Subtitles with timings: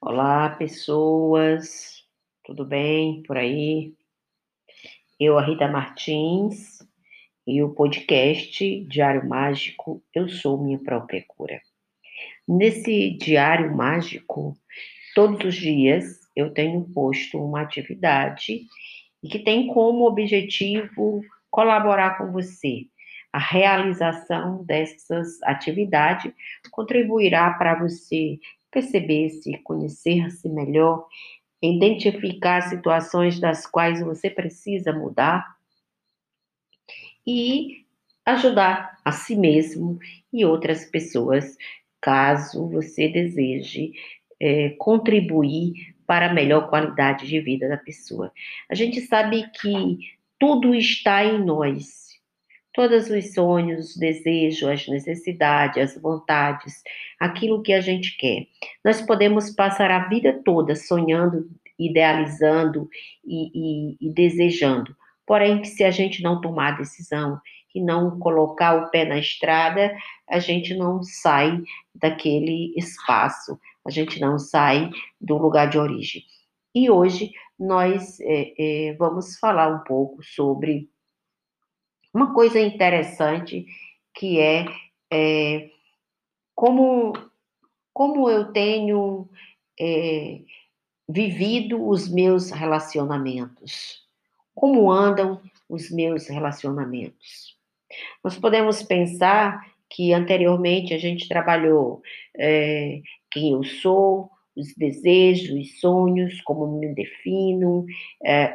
[0.00, 2.04] Olá, pessoas,
[2.44, 3.94] tudo bem por aí?
[5.18, 6.78] Eu, a Rita Martins,
[7.48, 11.58] e o podcast Diário Mágico, Eu Sou Minha Própria Cura.
[12.46, 14.54] Nesse Diário Mágico,
[15.14, 16.04] todos os dias
[16.36, 18.60] eu tenho posto uma atividade
[19.22, 22.86] e que tem como objetivo colaborar com você.
[23.32, 26.30] A realização dessas atividades
[26.70, 28.38] contribuirá para você
[28.70, 31.06] perceber-se, conhecer-se melhor,
[31.62, 35.56] identificar situações das quais você precisa mudar
[37.26, 37.84] e
[38.24, 39.98] ajudar a si mesmo
[40.32, 41.56] e outras pessoas,
[42.00, 43.92] caso você deseje
[44.40, 48.32] é, contribuir para a melhor qualidade de vida da pessoa.
[48.70, 49.98] A gente sabe que
[50.38, 52.07] tudo está em nós
[52.78, 56.80] todos os sonhos, os desejos, as necessidades, as vontades,
[57.18, 58.46] aquilo que a gente quer.
[58.84, 62.88] Nós podemos passar a vida toda sonhando, idealizando
[63.26, 63.50] e,
[63.96, 64.94] e, e desejando.
[65.26, 67.40] Porém, se a gente não tomar a decisão
[67.74, 69.92] e não colocar o pé na estrada,
[70.30, 71.60] a gente não sai
[71.92, 74.88] daquele espaço, a gente não sai
[75.20, 76.22] do lugar de origem.
[76.72, 80.88] E hoje nós é, é, vamos falar um pouco sobre
[82.12, 83.66] uma coisa interessante
[84.14, 84.66] que é,
[85.12, 85.70] é
[86.54, 87.12] como,
[87.92, 89.28] como eu tenho
[89.78, 90.40] é,
[91.08, 94.02] vivido os meus relacionamentos,
[94.54, 97.56] como andam os meus relacionamentos.
[98.22, 102.02] Nós podemos pensar que anteriormente a gente trabalhou
[102.36, 103.00] é,
[103.30, 107.86] quem eu sou, os desejos, os sonhos, como me defino,
[108.24, 108.52] é,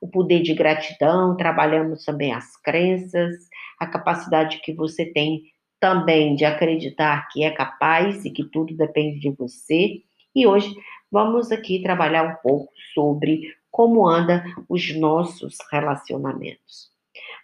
[0.00, 3.34] o poder de gratidão, trabalhamos também as crenças,
[3.78, 5.42] a capacidade que você tem
[5.80, 10.02] também de acreditar que é capaz e que tudo depende de você.
[10.34, 10.72] E hoje
[11.10, 16.92] vamos aqui trabalhar um pouco sobre como anda os nossos relacionamentos.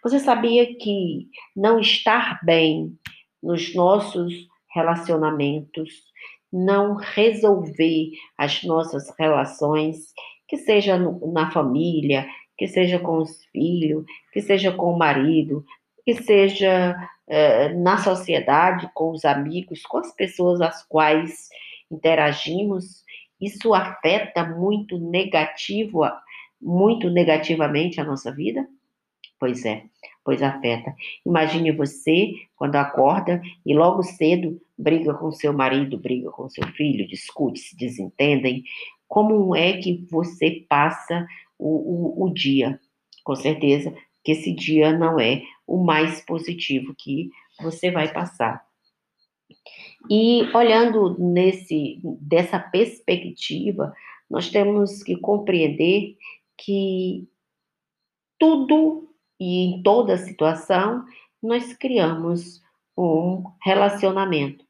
[0.03, 2.97] Você sabia que não estar bem
[3.43, 6.08] nos nossos relacionamentos
[6.51, 10.13] não resolver as nossas relações,
[10.47, 12.27] que seja na família,
[12.57, 15.63] que seja com os filhos, que seja com o marido,
[16.03, 16.95] que seja
[17.27, 21.47] eh, na sociedade, com os amigos, com as pessoas às quais
[21.91, 23.03] interagimos,
[23.39, 26.01] isso afeta muito negativo,
[26.61, 28.67] muito negativamente a nossa vida?
[29.39, 29.83] Pois é,
[30.29, 30.95] pois afeta.
[31.25, 37.07] Imagine você quando acorda e logo cedo briga com seu marido, briga com seu filho,
[37.07, 38.63] discute, se desentendem.
[39.07, 41.25] Como é que você passa
[41.57, 42.79] o, o, o dia?
[43.23, 43.91] Com certeza
[44.23, 48.63] que esse dia não é o mais positivo que você vai passar.
[50.11, 53.91] E olhando nesse dessa perspectiva,
[54.29, 56.15] nós temos que compreender
[56.55, 57.27] que
[58.37, 59.09] tudo
[59.39, 61.05] e em toda situação
[61.41, 62.61] nós criamos
[62.97, 64.65] um relacionamento.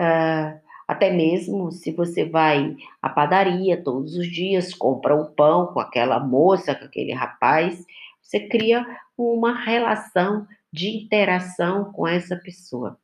[0.00, 5.66] Uh, até mesmo se você vai à padaria todos os dias, compra o um pão
[5.68, 7.84] com aquela moça, com aquele rapaz,
[8.20, 8.84] você cria
[9.16, 12.98] uma relação de interação com essa pessoa.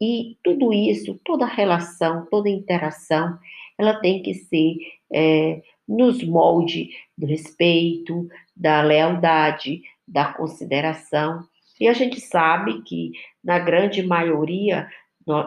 [0.00, 3.38] E tudo isso, toda relação, toda interação,
[3.78, 4.76] ela tem que ser
[5.12, 11.44] é, nos molde do respeito, da lealdade, da consideração.
[11.80, 13.12] E a gente sabe que,
[13.42, 14.88] na grande maioria,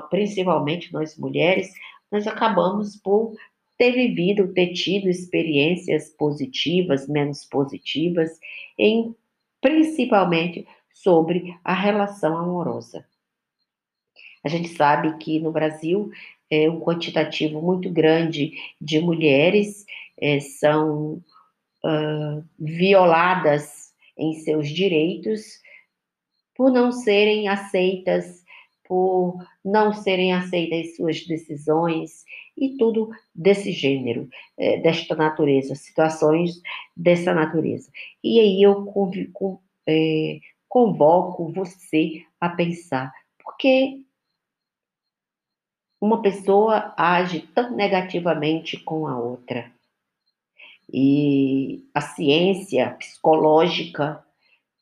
[0.09, 1.72] principalmente nós mulheres,
[2.12, 3.36] nós acabamos por
[3.78, 8.38] ter vivido, ter tido experiências positivas, menos positivas,
[8.78, 9.16] em
[9.62, 13.06] principalmente sobre a relação amorosa.
[14.44, 16.12] A gente sabe que no Brasil
[16.50, 19.86] é um quantitativo muito grande de mulheres
[20.20, 21.24] é, são
[21.84, 23.88] uh, violadas
[24.19, 25.59] em seus direitos,
[26.56, 28.44] por não serem aceitas,
[28.84, 32.25] por não serem aceitas suas decisões
[32.58, 34.28] e tudo desse gênero,
[34.58, 36.61] é, desta natureza, situações
[36.97, 37.90] dessa natureza.
[38.23, 44.03] E aí eu convico, é, convoco você a pensar, por que
[46.02, 49.72] uma pessoa age tão negativamente com a outra?
[50.91, 54.24] E a ciência psicológica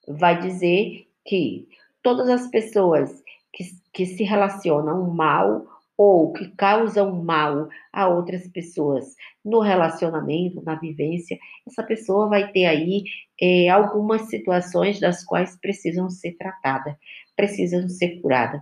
[0.08, 1.68] vai dizer que
[2.02, 3.12] todas as pessoas
[3.52, 3.64] que,
[3.94, 5.66] que se relacionam mal
[5.98, 12.66] ou que causam mal a outras pessoas no relacionamento, na vivência, essa pessoa vai ter
[12.66, 13.04] aí
[13.42, 16.96] é, algumas situações das quais precisam ser tratadas,
[17.36, 18.62] precisam ser curadas.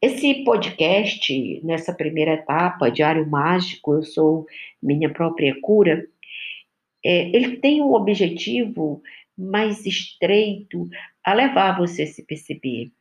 [0.00, 4.46] Esse podcast, nessa primeira etapa, Diário Mágico, eu sou
[4.82, 6.06] minha própria cura,
[7.04, 9.02] é, ele tem um objetivo
[9.36, 10.88] mais estreito
[11.24, 12.92] a levar você a se perceber,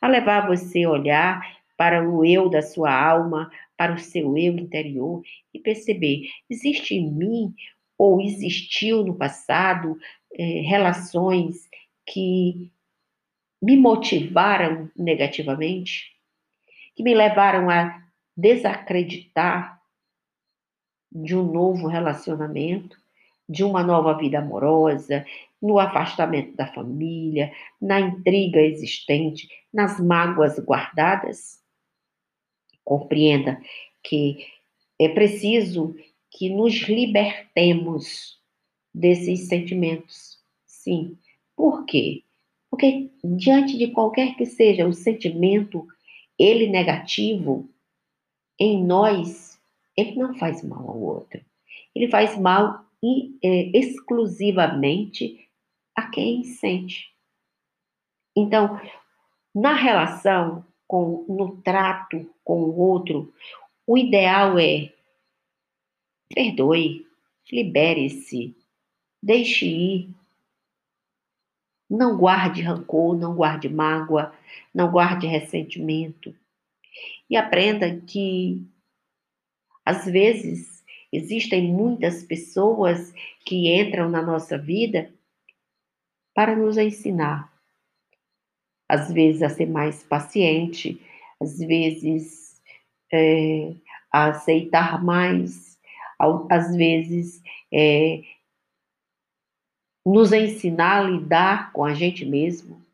[0.00, 4.56] a levar você a olhar para o eu da sua alma, para o seu eu
[4.58, 7.54] interior e perceber: existe em mim
[7.98, 9.98] ou existiu no passado
[10.34, 11.68] é, relações
[12.06, 12.70] que
[13.62, 16.10] me motivaram negativamente?
[17.00, 18.06] que me levaram a
[18.36, 19.80] desacreditar
[21.10, 22.99] de um novo relacionamento,
[23.50, 25.26] de uma nova vida amorosa,
[25.60, 27.52] no afastamento da família,
[27.82, 31.58] na intriga existente, nas mágoas guardadas.
[32.84, 33.60] Compreenda
[34.04, 34.46] que
[35.00, 35.96] é preciso
[36.30, 38.38] que nos libertemos
[38.94, 40.38] desses sentimentos.
[40.64, 41.18] Sim.
[41.56, 42.22] Por quê?
[42.70, 45.86] Porque diante de qualquer que seja o sentimento
[46.38, 47.68] ele negativo
[48.58, 49.60] em nós,
[49.96, 51.44] ele não faz mal ao outro.
[51.94, 52.89] Ele faz mal
[53.42, 55.48] é, exclusivamente
[55.94, 57.10] a quem sente.
[58.36, 58.80] Então,
[59.54, 63.32] na relação com, no trato com o outro,
[63.86, 64.92] o ideal é
[66.32, 67.06] perdoe,
[67.50, 68.56] libere-se,
[69.22, 70.14] deixe ir,
[71.88, 74.32] não guarde rancor, não guarde mágoa,
[74.72, 76.34] não guarde ressentimento.
[77.28, 78.64] E aprenda que,
[79.84, 80.79] às vezes,
[81.12, 83.12] existem muitas pessoas
[83.44, 85.12] que entram na nossa vida
[86.34, 87.52] para nos ensinar.
[88.88, 91.00] Às vezes, a ser mais paciente,
[91.40, 92.60] às vezes,
[93.12, 93.74] é,
[94.12, 95.78] a aceitar mais,
[96.48, 97.42] às vezes,
[97.72, 98.22] é,
[100.04, 102.84] nos ensinar a lidar com a gente mesmo,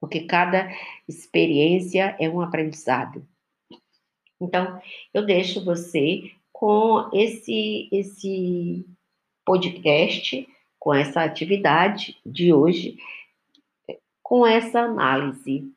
[0.00, 0.70] porque cada
[1.08, 3.26] experiência é um aprendizado.
[4.40, 4.80] Então,
[5.12, 6.30] eu deixo você
[6.64, 8.86] com esse esse
[9.44, 12.96] podcast, com essa atividade de hoje,
[14.22, 15.70] com essa análise.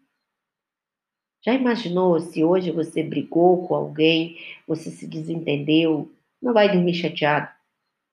[1.43, 6.09] Já imaginou se hoje você brigou com alguém, você se desentendeu,
[6.41, 7.49] não vai dormir chateado?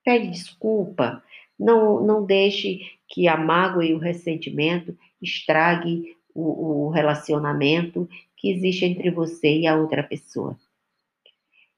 [0.04, 1.22] Pede desculpa,
[1.56, 8.84] não, não deixe que a mágoa e o ressentimento estrague o, o relacionamento que existe
[8.84, 10.58] entre você e a outra pessoa.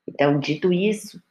[0.06, 1.22] Então, dito isso,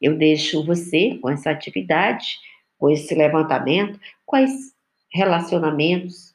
[0.00, 2.38] eu deixo você com essa atividade,
[2.78, 4.74] com esse levantamento, quais
[5.12, 6.34] relacionamentos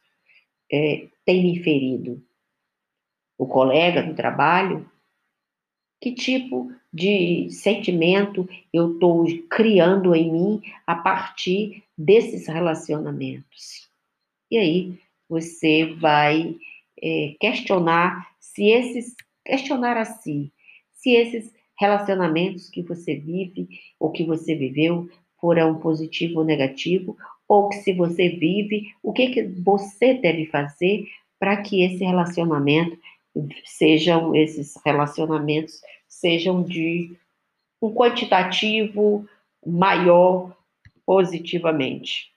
[0.71, 2.23] é, tem me ferido?
[3.37, 4.89] O colega do trabalho?
[6.01, 13.89] Que tipo de sentimento eu estou criando em mim a partir desses relacionamentos.
[14.49, 16.55] E aí você vai
[17.01, 19.15] é, questionar se esses,
[19.45, 20.51] questionar a si,
[20.91, 25.09] se esses relacionamentos que você vive ou que você viveu
[25.39, 27.17] foram positivo ou negativo,
[27.47, 31.07] ou que se você vive, o que, que você deve fazer
[31.39, 32.99] para que esse relacionamento
[33.63, 37.15] sejam esses relacionamentos sejam de
[37.81, 39.25] um quantitativo
[39.65, 40.53] maior
[41.05, 42.33] positivamente.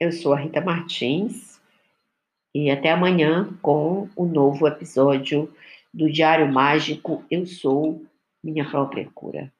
[0.00, 1.60] Eu sou a Rita Martins
[2.54, 5.52] e até amanhã com o um novo episódio
[5.92, 8.04] do Diário Mágico Eu Sou
[8.42, 9.52] Minha Própria Cura.